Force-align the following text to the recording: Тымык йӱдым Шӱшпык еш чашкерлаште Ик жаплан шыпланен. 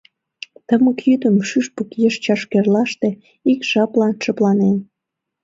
Тымык 0.67 0.99
йӱдым 1.09 1.35
Шӱшпык 1.49 1.89
еш 2.07 2.15
чашкерлаште 2.25 3.09
Ик 3.51 3.59
жаплан 3.69 4.13
шыпланен. 4.23 4.77